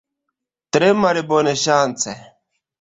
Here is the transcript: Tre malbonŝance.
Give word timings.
Tre 0.77 0.87
malbonŝance. 1.03 2.19